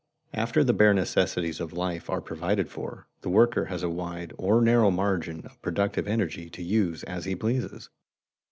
[0.33, 4.59] _After the bare necessities of life are provided for, the worker has a wide or
[4.59, 7.91] narrow margin of productive energy to use as he pleases.